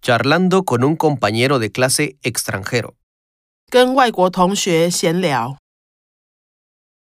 [0.00, 2.94] Charlando con un compañero de clase extranjero.
[3.70, 5.58] 跟外国同学闲聊。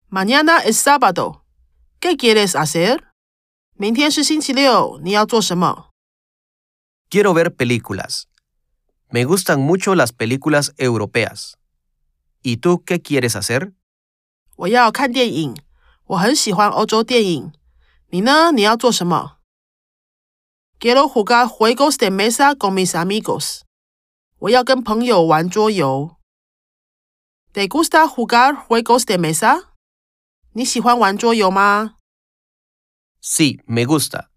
[0.10, 1.44] Mañana es sábado.
[2.00, 3.02] ¿Qué quieres hacer?
[3.76, 5.90] 明天是星期六，你要做什么？
[7.10, 8.28] Quiero ver películas.
[9.10, 11.58] Me gustan mucho las películas europeas.
[12.42, 13.74] ¿Y tú qué quieres hacer?
[14.56, 15.56] 我要看电影，
[16.06, 17.52] 我很喜欢欧洲电影。
[18.10, 18.52] 你呢？
[18.52, 19.37] 你要做什么
[20.80, 23.62] ？Quiero jugar juegos de mesa con mis amigos。
[24.40, 26.18] 我要跟朋友玩桌游。¿
[27.54, 29.70] Te gusta jugar juegos de mesa？
[30.54, 31.96] 你喜欢玩桌游吗？
[33.22, 34.30] Sí, me gusta.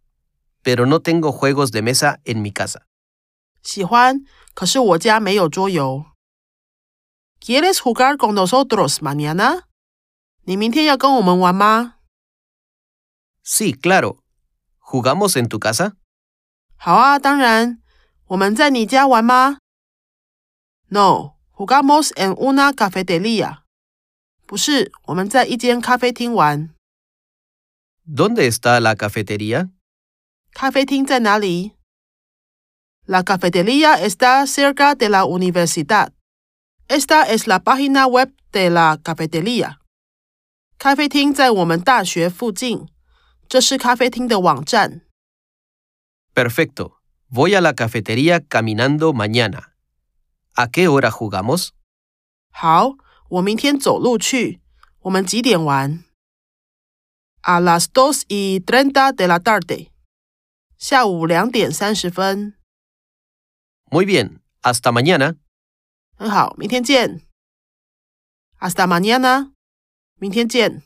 [0.62, 2.82] Pero no tengo juegos de mesa en mi casa.
[3.62, 6.06] 喜欢，可是我家没有桌游。¿
[7.40, 9.64] Quieres jugar con nosotros mañana？
[10.44, 11.94] 你明天要跟我们玩吗？
[13.44, 14.20] Sí, claro.
[14.78, 15.96] ¿Jugamos en tu casa?
[16.83, 17.79] 好啊，当然。
[18.25, 19.59] 我们在你家玩吗
[20.87, 23.59] ？No, jugamos en una cafetería。
[24.47, 26.71] 不是，我们在一间咖啡厅玩。
[28.03, 29.69] ¿Dónde está la cafetería?
[30.53, 31.73] 咖啡厅在哪里
[33.05, 36.13] ？La cafetería está cerca de la universidad.
[36.87, 39.75] Esta es la página web de la cafetería.
[40.79, 42.87] 咖啡厅在我们大学附近。
[43.47, 45.01] 这是咖啡厅的网站。
[46.34, 47.00] Perfecto.
[47.28, 49.74] Voy a la cafetería caminando mañana.
[50.54, 51.72] ¿A qué hora jugamos?
[52.50, 52.96] 好，
[53.28, 54.60] 我明天走路去。
[55.00, 56.04] 我们几点玩？
[57.42, 59.90] A las dos y treinta de la tarde。
[60.78, 62.54] 下午两点三十分。
[63.90, 64.40] Muy bien.
[64.62, 65.36] Hasta mañana.
[66.16, 67.22] 很好，明天见。
[68.58, 69.52] Hasta mañana。
[70.18, 70.82] 明天见。